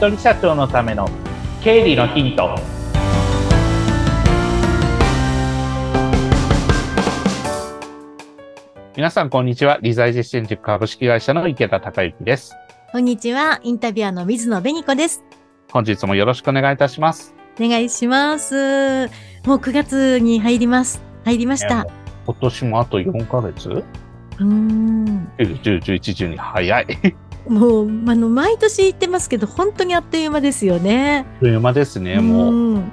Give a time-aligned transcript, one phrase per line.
[0.00, 1.06] 人社長のための
[1.62, 2.58] 経理のヒント。
[8.96, 9.78] 皆さんこんにちは。
[9.82, 12.56] 理財実践塾株式会社の池田孝之です。
[12.92, 13.60] こんにちは。
[13.62, 15.22] インタビュアーの水野紅子です。
[15.70, 17.34] 本日もよろしくお願いいたします。
[17.60, 19.06] お願いします。
[19.44, 21.02] もう9月に入ります。
[21.26, 21.86] 入りました。
[22.24, 23.68] 今年もあと4ヶ月？
[23.68, 26.86] うーん10、11、12早い
[27.48, 31.26] もう、あの、毎年言ってますけど、本当にあっという間ですよね。
[31.26, 32.92] あっという間ですねもううん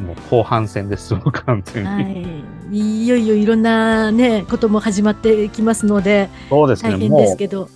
[0.00, 2.48] もう後半戦ですもう完全に、はい。
[2.70, 7.68] いよいよいろんなね、ことも始まってきますので、そうですね大変ですけど。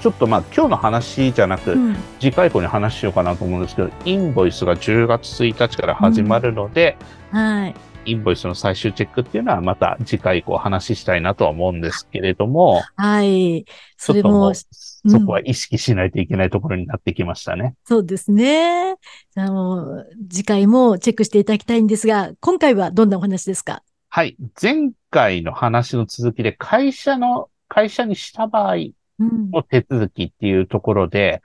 [0.00, 6.96] ちょっとまあ今日の話じゃなく、うん次回以降に話しようかなと思うんですけど、インボイスが10月1日から始まるので、
[7.30, 7.74] はい。
[8.06, 13.64] インボイスの最終チェックっていうのはまた次回以降話したいなとは思うんですけれども、はい。
[13.64, 13.66] ち
[13.96, 14.52] それも
[15.06, 17.74] そこは意識しないといけないところになってきましたね。
[17.84, 18.96] そうですね。
[19.36, 23.82] あもう、次回もチェックしていただきたいんですが、今回はどんなお話ですか？
[24.08, 24.36] はい。
[24.60, 28.74] 前回の話の続きで会社の、会社にした場合
[29.18, 29.50] うん。
[29.50, 31.42] の手続きっていうところで、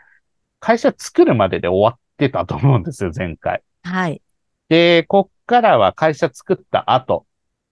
[0.59, 3.61] 会社作るまでで終わってたと思うんですよ、前回。
[3.83, 4.21] はい。
[4.69, 7.25] で、こっからは会社作った後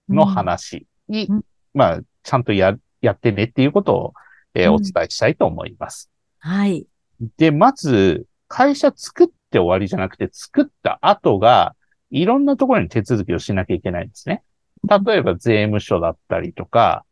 [0.08, 1.42] の話に、うん
[1.74, 4.14] まあ、ちゃんとや、やってねっていうことを、
[4.54, 6.10] えーうんお伝えしたいと思います。
[6.38, 6.86] はい。
[7.36, 11.74] で、まず、会社作って終わりじゃなくて、作った後が、
[12.10, 14.42] いろんなところに手続きをしなきゃいけないんですね。
[14.84, 17.04] 例えば税務署だったりとか、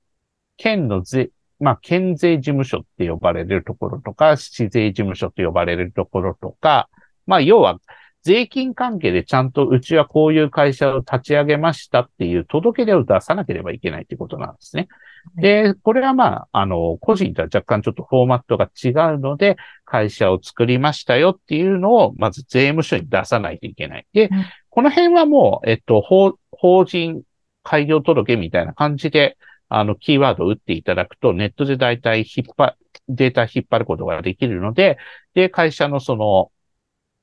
[0.57, 6.89] 県の税、まあ、県税事務所って呼ばれるところとか、市税事務所と呼ばれるところとか、
[7.27, 7.79] まあ、要は、
[8.23, 14.89] 税金関係でちゃんとうちはこういう会社を立ち上げましたっていう届け出を出さなければいけないってことなんですね。
[15.37, 24.07] で、これはまあ、あの、個人とは若干ちょっとフォーマットが違うので、会社を作りましたよっていうのを、まず税務署に出さないといけない。
[24.13, 27.23] でうん、この辺はもう、えっと、法、法人
[27.63, 29.37] 開業届みたいな感じで、
[29.69, 32.77] あの、キーワードを打っていただくと、ネットで大体引っ張、
[33.09, 34.99] データ引っ張ることができるので、
[35.35, 36.51] で、会社のその、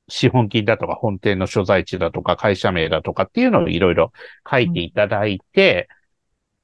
[0.09, 4.11] 資本金だとか、本店の所在地だとか、会社名だとかっていうのをいろいろ
[4.49, 5.87] 書いていただいて、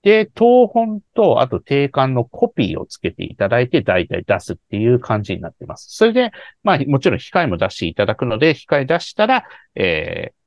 [0.02, 5.88] で、当本と、あと定款のコピーをつけていただいて、大体出すっていう感じになってます。
[5.90, 6.32] それで、
[6.64, 9.44] まあ、もちろん機械も出していただくので、機械出したら、
[9.76, 10.40] えー、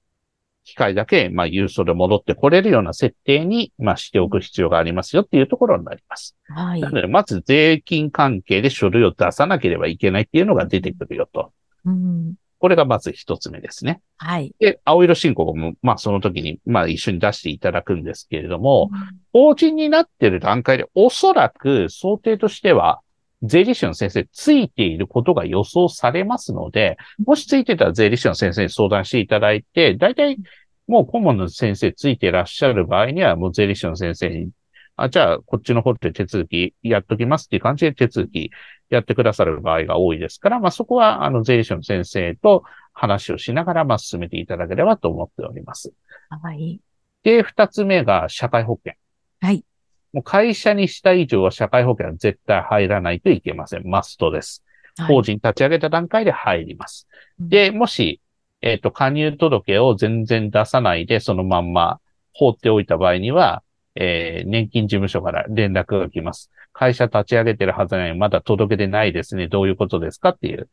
[0.65, 6.37] 機械だけ、まあ、郵送で戻ってこれるような設定に、まあ、しておく必要がありますよっていうところになります。
[6.49, 6.89] はいな。
[6.89, 11.53] ので、まず税金関係で書類を出さなければいけないっていうのが出てくるよと。
[11.85, 12.35] うん。
[12.63, 14.01] これがまず一つ目ですね。
[14.19, 14.55] はい。
[14.61, 18.89] で、青色申告も、まあ、その時に、まあ、一緒に出していただくんですけれども、
[19.33, 23.01] 法人になっている段階で、おそらく想定としては、
[23.43, 30.39] 税理士の先生ついていることが予想されますので、もしついてたら税理士の先生に相談していただいて、大体
[30.87, 34.51] もう顧問の先生ついていらっしゃる場合には、もう税理士の先生に、
[34.95, 38.53] あ、じゃあこっちの方で手続きやっときますっていう感じで手続き
[38.95, 45.93] やってくださる場合が多いですから、まあそこはあの税理士の先生と話をしながら、まあ進めていただければと思っております。
[46.29, 46.81] はい。
[47.23, 48.95] で、二つ目が社会保険。
[49.41, 49.65] はい。
[50.13, 53.87] もう会社にした以上は社会保険は絶対入らないといけません。
[53.87, 54.63] マストです。
[55.09, 57.09] 法人立ち上げた段階で入ります。
[57.41, 58.21] うんで、もし、
[58.61, 61.99] えっ、と、加入届を全然出さないで、そのまんま
[62.33, 63.63] 放っておいた場合には、
[63.95, 66.51] えー年金事務所から連絡が来ます。
[66.73, 69.49] 会社立ち上げてるはずなのにまだ届け出ないですね。
[69.49, 70.69] どういうことですかっていう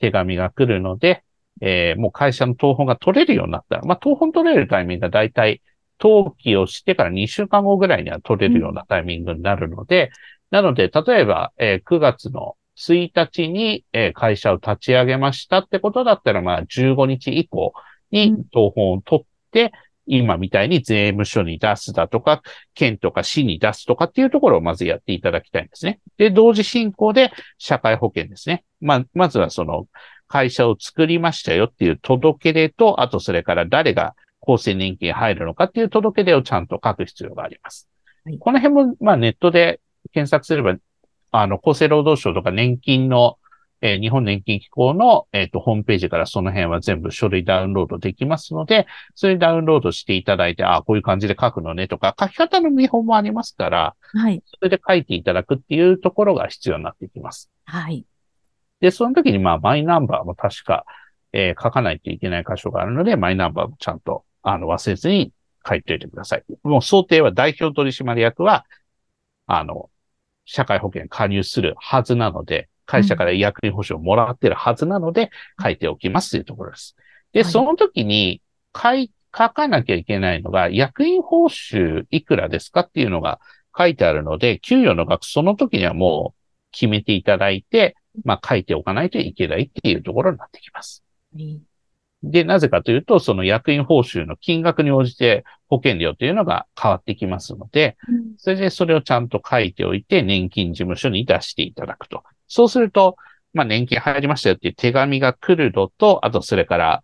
[0.00, 1.24] 手紙が来るので、
[1.60, 5.62] えーもう会社の当本が取れるようになったら、まあ、当本取れるタイミングがだいたい
[6.00, 10.10] 登記をしてから2週間後ぐらいには取れるようなタイミングになるので、
[10.50, 17.72] なので、例えば、えー9月の1日に、えー会社を立ち上げましたってことだったら、まあ、15日以降
[18.10, 19.72] にうん当本を取って、
[20.06, 22.42] 今みたいに税務署に出すだとか、
[22.74, 26.00] 県とか市に出すとかっていうところをまずやっていただきたいんですね。
[26.16, 28.64] で、同時進行で社会保険ですね。
[28.80, 29.86] まあ、まずはその
[30.28, 37.88] 会社を作りましたよっていう届け出と、あとそれから誰が厚生年金入るのかっていう届け出をちゃんと書く必要があります。
[38.24, 39.80] はいこの辺も、まあネットで
[40.12, 40.76] 検索すれば、
[41.30, 43.38] あの、厚生労働省とか年金の、
[43.80, 54.42] えー日本年金機構の、えっ、と、ホームページからその辺は全部書類ダウンロードできますので、それダウンロードしていただいて、ああ、こういう感じで書くのねとか、書き方の見本もありますから、はい。
[54.46, 57.50] それで書いていただくっていうところが必要になってきます。
[57.64, 58.04] はい。
[58.80, 60.84] で、その時にまあ、マイナンバーも確か、
[61.32, 65.32] えー書かないといけない箇所があるので、マイナンバーもちゃんと、あの、忘れずに
[65.68, 66.44] 書いておいてください。
[66.62, 68.64] もう想定は代表取締役は、
[69.46, 69.90] あの、
[70.44, 75.30] 社会保険加入するはずなので、会社から役員報酬をもらってるはずなので、
[75.62, 76.96] 書いておきますというところです。
[77.32, 78.40] で、はいその時に
[78.74, 83.40] 書い、書かなきゃいけないのが、役員報酬いくらですかっていうのが
[83.76, 86.40] 書いてあるので、給与の額その時にはもう
[86.72, 91.04] 決めていただいて、まあ書いておかないといけないっていうところになってきます。
[91.34, 91.60] はい
[92.22, 97.96] で、なぜかというと、その役員報酬の金額に応じて保険料というのが変わってきますので、
[98.38, 102.24] それでそれをちゃんと書いておいて、年金事務所に出していただくと。
[102.48, 103.16] そうすると、
[103.52, 107.02] まあ年金入りましたよっていう手紙が来るのと、あとそれから、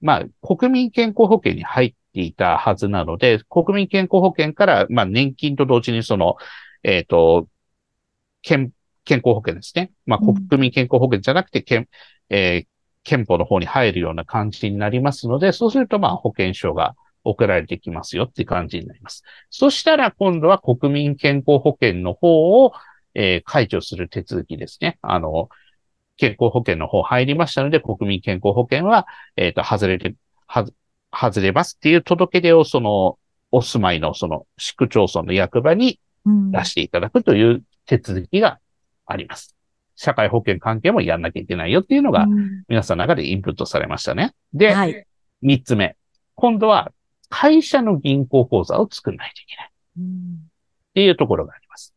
[0.00, 6.36] まあ国民健康保険に入っていたはずなので、国民健康保険から、まあ年金と同時にその、
[6.82, 7.48] えっ、と、
[8.42, 8.72] 健、
[9.04, 9.92] 健康保険ですね。
[10.06, 11.88] まあうん国民健康保険じゃなくて、健、
[12.30, 12.74] えー
[13.04, 19.22] 憲法の方に入るような感じになりますので、そうするとまあ保険証が送られてきますよっていう感じになります。
[19.50, 22.72] そしたら今度は国民健康保険の方を、
[23.14, 24.98] えー解除する手続きですね。
[25.02, 25.48] あの、
[26.16, 29.06] 健康保険の方入りましたので、国民健康保険は、
[29.36, 30.14] えっ、と、外れて、
[30.46, 30.66] は、
[31.12, 33.18] 外れますっていう届け出をその、
[33.54, 38.58] お住まいのその市区町村の役場にうん出していただくという手続きが
[39.06, 39.54] あります。
[39.94, 44.34] 社会保険関係もやんなきゃいけないよっていうのがうん皆さんの中でインプットされましたね。
[44.52, 45.06] で、はい。
[45.40, 45.96] 三つ目。
[46.34, 46.90] 今度は
[47.28, 49.70] 会社の銀行口座を作らないといけない。
[49.98, 50.04] うん
[50.90, 51.93] っていうところがあります。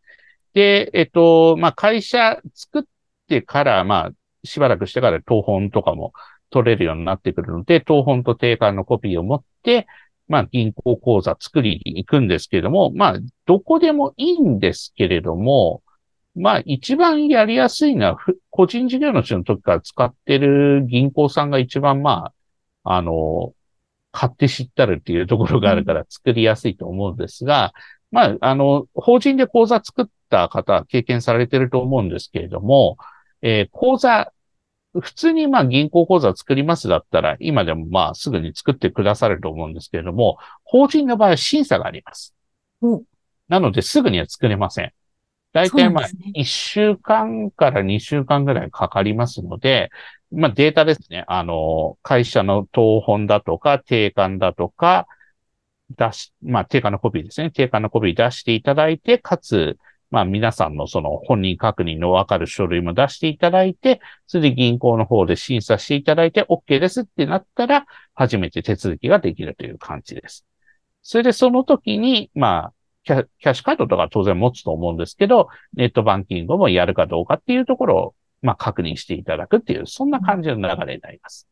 [0.58, 2.84] で、えっと、まあ、会社作っ
[3.28, 4.12] てから、まあ、
[4.44, 6.14] しばらくしてから当本とかも
[6.50, 9.86] 取れるようになってくるので、当本と定款のコピーを持って、
[10.28, 15.84] まあ、銀行口座作りに行くんですけれども、まあ、どこでもいいんですけれども、
[16.34, 18.18] まあ、一番やりやすいのは、
[18.50, 22.34] 個人事業主の時から使ってる銀行さんが一番、ま
[22.84, 23.54] あ、あの、
[24.12, 27.74] 買って知ったるっていうところがあるから作りやすいと思うんですが、
[28.12, 32.98] まあ、あの、法人で口座作った方は経験されてると思うんですけれども、
[33.42, 34.32] えー口座、
[35.00, 42.34] 普通にまあ銀行口座作りますだったら、今でもまあすぐに作ってくださると思うんですけれども、法人の場合は審査があります。
[42.82, 43.04] お
[43.48, 44.92] なので、すぐには作れません。
[45.54, 49.90] 大体まあんですね、1週間から2週間ぐらいかかりますので、
[50.32, 51.24] まあデータですね。
[51.28, 55.08] あの、会社の当本だとか、定款だとか、
[55.92, 57.52] 出し、まあ定款のコピーですね。
[57.52, 59.78] 定款のコピー出していただいて、かつ、
[60.10, 70.46] まあ皆さんのその本人確認のわかる書類も出していただいて、それで銀行の方で審査していただいて OK ですってなったら、初めて手続きができるという感じです。
[71.02, 72.74] それでその時に、まあ、
[73.04, 81.48] キャッシュカードとか当然持つと思うんですけど、ネットバンキングもやるかどうかっていうところを、まあ確認していただくっていう、そんな感じの流れになります。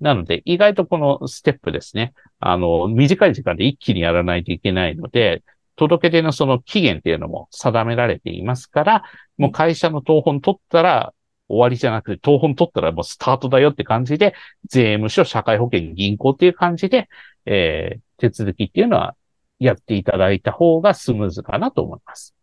[0.00, 2.12] なので、意外とこのステップですね。
[2.38, 5.42] あの、短い時間で一気にやらないといけないので、
[5.76, 9.04] 届け出のその期限っていうのも定められていますから、
[9.38, 11.14] もう会社の当本取ったら
[11.48, 14.34] 終わりじゃなくて、当本取ったらもうスタートだよって感じで、
[14.68, 17.08] 税務署、社会保険、銀行っていう感じで、
[17.46, 19.16] えー手続きっていうのは
[19.58, 22.34] やっていただいた方がスムーズかなと思います。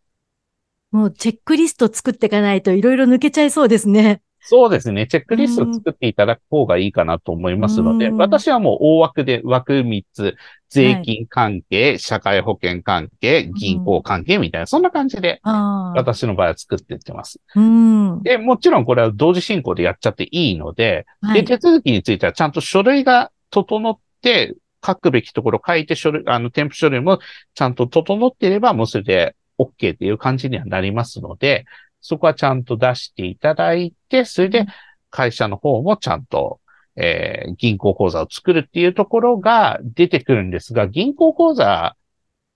[0.90, 4.22] もうチェックリスト作っていかないといろいろ抜けちゃいそうですね。
[4.50, 5.06] そうですね。
[5.06, 10.36] チェックリストを作っていただく方がいいかなと思いますので、うん私はもう大枠で枠3つ、
[10.70, 15.40] 税金関係、社会保険関係、銀行関係みたいな、そんな感じで。
[15.42, 17.40] 私の場合は作っていってます。
[17.54, 18.22] うん。
[18.22, 21.44] で、もちろんこれは同時進行でやっちゃっていいので、で、はい。
[21.44, 27.18] 手続きについてはちゃんと書類が整って、書くべきところ書いて書類、あの、添付書類も
[27.54, 31.66] ちゃんと整っていれば、もうそれで OK っていう感じにはなりますので、
[32.00, 34.66] そこはちゃんと出していただいて、それで
[35.10, 36.60] 会社の方もちゃんと、
[36.96, 41.96] えー銀行口座を作るっていうところが出てくるんですが、銀行口座、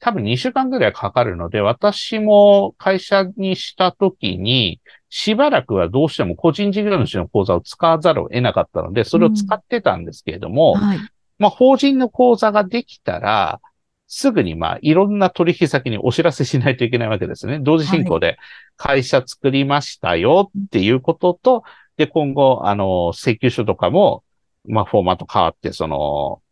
[0.00, 4.80] 多分2週間ぐらいかかるので、私も会社にしたときに、
[5.10, 10.98] しばらくはどうしても個人事業主の口座を使わざるを得なかったので、それを使ってたんですけれども、はい。
[11.38, 13.60] まあ、法人の口座ができたら、
[14.14, 17.60] すぐにまあ、いろんな取引先にお知らせしないといけないわけですね。
[17.60, 18.36] 同時進行で
[18.76, 21.62] 会社作りましたよっていうことと、
[21.96, 24.22] で、今後、あの、請求書とかも、
[24.66, 26.42] まあ、フォーマット変わって、その、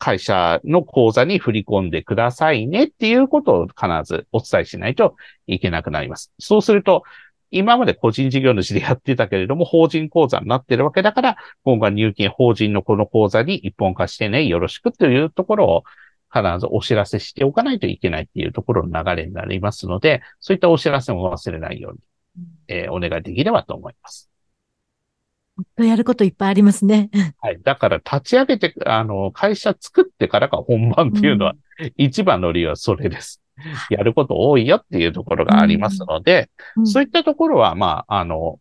[0.00, 5.14] 会社の口座に振り込んでくださいねっていうことを必ずお伝えしないと
[5.46, 6.32] いけなくなります。
[6.40, 7.04] そうすると、
[7.52, 15.84] 今まで個人事業主でやってたけれども、法人口座になってるわけだから、今後は入金法人のこの口座に一本化してね、よろしくというところを
[16.32, 21.98] 必ずお知らせしておかないといけないっていうところの流れになりますので、そういったお知らせも忘れないように、
[22.68, 24.30] えーお願いできればと思います。
[25.56, 27.10] 本当やることいっぱいありますね。
[27.40, 27.60] はい。
[27.62, 31.54] だから立ち上げて、あの、会社作ってからが本番っていうのは、
[31.96, 33.42] 一番の理由はそれです。
[33.90, 38.58] やること多いよっていうところがありますので、うんそういったところは、まあ、あの、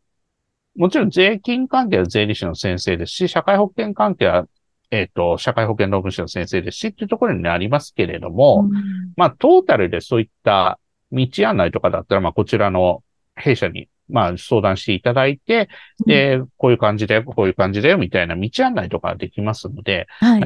[0.76, 4.46] もちろん税金関係は税理士の先生ですし、社会保険関係は、
[4.92, 9.14] えっ、と、社会保険労務士の先生ですし、っていうところになりますけれども、うん。
[9.16, 10.80] まあ、トータルでそういった
[11.12, 13.04] 道案内とかだったら、まあ、こちらの
[13.36, 15.70] 弊社に、まあ、相談していただいて、
[16.06, 20.46] で、こういう感じだよ、こういう感じだよ、みたいな道案内とかできますので、はい。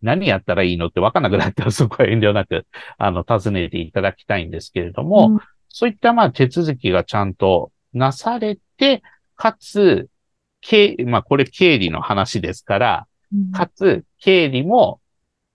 [0.00, 2.66] 何やったらいいのって分かんなくなったら、 そこは遠慮なく、
[2.98, 5.38] あの、尋ねていただきたいんですけれども、うん。
[5.68, 9.02] そういった、まあ、手続きがちゃんとなされて、
[9.36, 10.08] かつ、
[10.60, 13.06] 経、まあ、これ経理の話ですから、
[13.52, 15.00] かつ、経理も、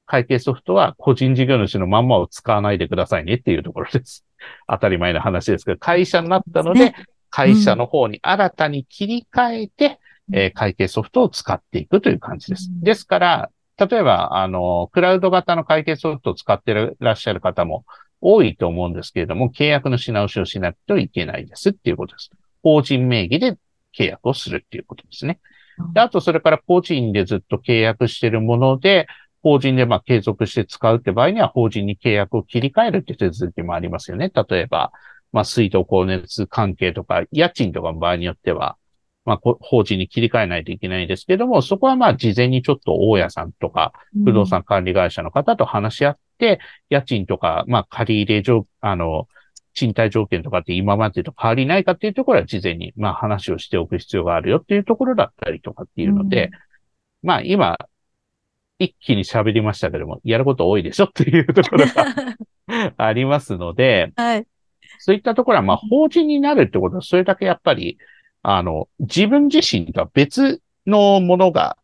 [0.05, 4.25] 会計ソフトは個人事業主のまんまを使わないでくださいねっていうところです。
[4.67, 6.95] 当たり前の話ですけど、会社になったので、ね
[7.29, 12.69] 会社の方に新たに切り替えて、うんえー会計ソフトを使っていくという感じです。
[12.71, 17.85] うんですから、例えば、あの、クラウド型の会計ソフトを使ってらっしゃる方も
[18.21, 22.31] 多いと思うんですけれども、契約のし直しをしなくてはいけないですっていうことです。
[22.63, 23.57] 法人名義で
[23.95, 25.39] 契約をするっていうことですね。
[25.93, 29.07] であと、それから個人でずっと契約しているもので、
[29.43, 34.31] 法人でまあ継続して使うって場合には、法人に契約を切り替えるって手続きもありますよね。
[34.33, 34.91] 例えば、
[35.31, 38.77] まあ、水道光熱関係とか、家賃とかの場合によっては、
[39.25, 43.93] まあ、こ法人に切り替えないといけないんですけども、そこはまあ、事前にちょっと大家さんとか、
[44.23, 49.27] 不動産管理会社の方と話し合って、家賃とか、まあ、借り入れ条、あの、
[49.77, 56.49] 賃貸条件とかって今までと変わりないかっていうところは事前に、まあ、話をしておく必要があるよっていうところだったりとかっていうので、
[57.21, 57.77] まあ、今、
[58.79, 64.47] 一気に喋りましたけども、やること多いでしょっていうところが ありますので、はい。
[64.97, 67.99] そういったところは、まあ、法人になるってことは、それだけやっぱり、
[68.41, 71.77] あの、自分自身とは別のものが、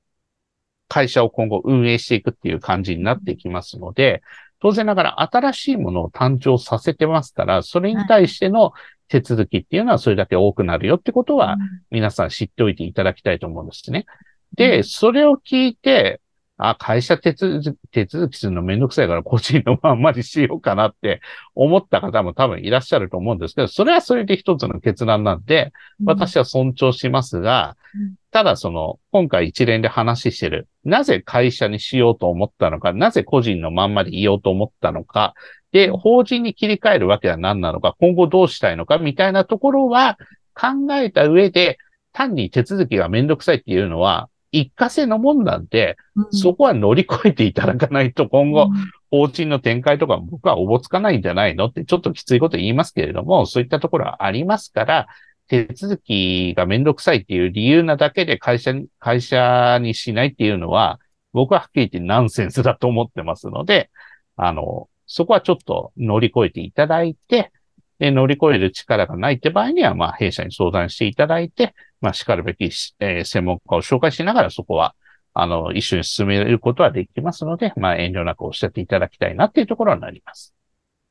[0.87, 4.23] 会社を今後運営していくっていう感じになってきますので、
[4.63, 8.71] 当然ながら新しいものを誕生させてますから、それに対しての
[9.09, 11.57] 手続きっていうのはそれだけ多くなるよってことは、
[11.91, 14.05] 皆さん知っておいていただきたいと思うんですね。
[14.53, 14.83] うで、ん。
[14.85, 16.21] それを聞いて、
[16.69, 21.19] あ、会社手続き、手続きするのめんどくさいから個人のまんまにしようかなって
[21.55, 25.73] 思った方も多分いらっしゃると思うんですけど、それはそれで一つの決断なんで、
[26.05, 35.33] 私は尊重しますがうん、ただその、今回一連で話してる、なぜ会社にしようと思ったのか、なぜ個人のまんまでいようと思ったのか、
[35.71, 35.97] で、うん。
[35.97, 40.17] 法人に切り替えるわけは何なのか、今後どうしたいのか、みたいなところは
[40.55, 41.77] 考えた上で、
[42.13, 46.27] 単に手続きがめんどくさいっていうのは、一過性のもんなんで、うん。
[46.31, 48.91] そこは乗り越えていただかないと、今後、うん。
[49.11, 55.07] 法人の展開とか僕はおぼつかないんじゃないのってちょっときついこと言いますけれども、そういったところはありますから、
[55.47, 60.99] 手続きがめんどくさいっていう理由なだけで会社に、会社にしないっていうのは、
[61.33, 63.89] 僕ははっきり言ってナンセンスだと思ってますので、
[64.35, 67.51] あの、そこはちょっと乗り越えていただいて、
[67.99, 72.65] で、乗り越える力がないって場合には、まあ、弊社に相談していただいて、まあ、叱るべき、
[72.99, 74.95] えー専門家を紹介しながら、そこは、
[75.33, 80.53] あの、一緒に進めることはできますので、まあ、遠慮なくおっしゃっていただきたいなっていうところになります。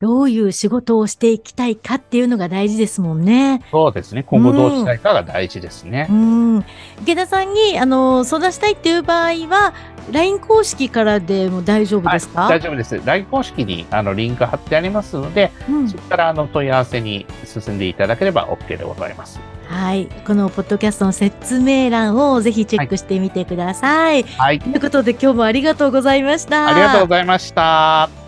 [0.03, 3.63] どういう仕事をしていきたいかっていうのが大事ですもんね。
[3.71, 4.23] そうですね。
[4.23, 6.13] 今後どうしたいかが大事ですねう。
[6.13, 6.65] ん。
[7.03, 9.73] 池田さんに、あの、相談したいっていう場合は、
[10.11, 12.99] LINE 公式からでも大丈夫ですか、大丈夫です。
[13.05, 19.39] LINE 公式に、あの、リンク貼ってありますので、うんそこから、あの、問い合わせに進んでいただければ OK でございます。
[19.69, 20.07] はい。
[20.27, 24.23] このポッドキャストの説明欄をぜひチェックしてみてください。
[24.23, 24.59] はい。
[24.59, 26.67] ということで今日もありがとうございました。
[26.67, 28.22] ありがとうございました。